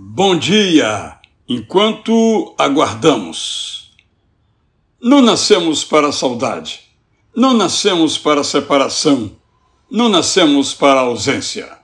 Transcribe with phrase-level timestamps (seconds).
[0.00, 3.90] Bom dia, enquanto aguardamos.
[5.02, 6.82] Não nascemos para a saudade,
[7.34, 9.32] não nascemos para a separação,
[9.90, 11.80] não nascemos para a ausência.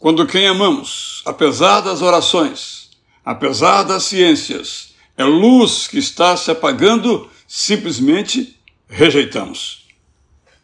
[0.00, 2.90] Quando quem amamos, apesar das orações,
[3.24, 9.86] apesar das ciências, é luz que está se apagando, simplesmente rejeitamos.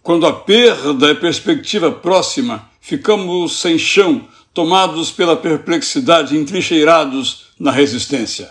[0.03, 8.51] Quando a perda é perspectiva próxima, ficamos sem chão, tomados pela perplexidade, entrincheirados na resistência.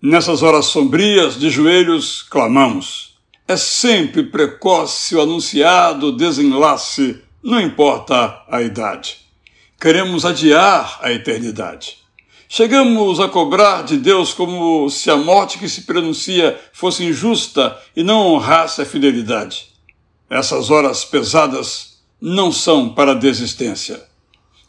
[0.00, 3.16] Nessas horas sombrias, de joelhos, clamamos.
[3.46, 9.16] É sempre precoce o anunciado desenlace, não importa a idade.
[9.80, 11.98] Queremos adiar a eternidade.
[12.48, 18.02] Chegamos a cobrar de Deus como se a morte que se pronuncia fosse injusta e
[18.02, 19.66] não honrasse a fidelidade.
[20.28, 24.07] Essas horas pesadas não são para desistência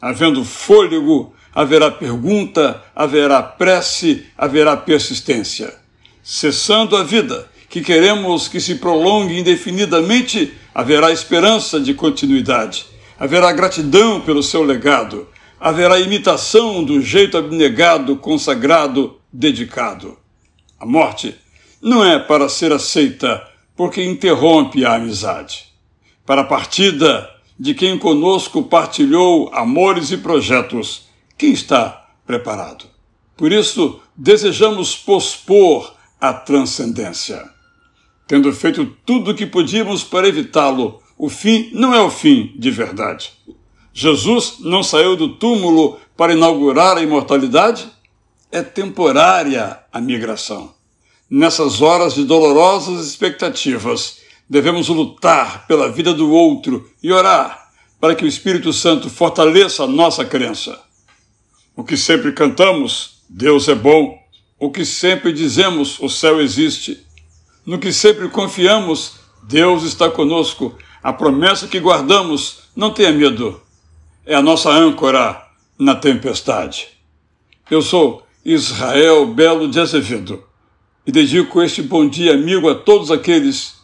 [0.00, 5.74] Havendo fôlego, haverá pergunta, haverá prece, haverá persistência.
[6.22, 12.86] Cessando a vida, que queremos que se prolongue indefinidamente, haverá esperança de continuidade.
[13.18, 15.28] Haverá gratidão pelo seu legado.
[15.60, 20.16] Haverá imitação do jeito abnegado, consagrado, dedicado.
[20.78, 21.36] A morte
[21.82, 25.66] não é para ser aceita porque interrompe a amizade.
[26.24, 27.28] Para a partida,
[27.60, 31.02] de quem conosco partilhou amores e projetos.
[31.36, 32.86] Quem está preparado?
[33.36, 37.46] Por isso, desejamos pospor a transcendência.
[38.26, 42.70] Tendo feito tudo o que podíamos para evitá-lo, o fim não é o fim de
[42.70, 43.30] verdade.
[43.92, 47.86] Jesus não saiu do túmulo para inaugurar a imortalidade?
[48.50, 50.72] É temporária a migração.
[51.28, 54.19] Nessas horas de dolorosas expectativas,
[54.50, 57.70] devemos lutar pela vida do outro e orar
[58.00, 60.76] para que o Espírito Santo fortaleça a nossa crença.
[61.76, 64.18] O que sempre cantamos, Deus é bom.
[64.58, 67.06] O que sempre dizemos, o céu existe.
[67.64, 70.76] No que sempre confiamos, Deus está conosco.
[71.00, 73.62] A promessa que guardamos, não tenha medo.
[74.26, 75.46] É a nossa âncora
[75.78, 76.88] na tempestade.
[77.70, 80.42] Eu sou Israel Belo de Azevedo
[81.06, 83.79] e dedico este bom dia amigo a todos aqueles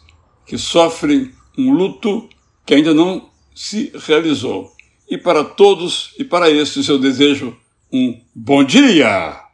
[0.47, 2.27] que sofrem um luto
[2.65, 4.71] que ainda não se realizou.
[5.09, 7.55] E para todos e para estes eu desejo
[7.91, 9.46] um bom dia!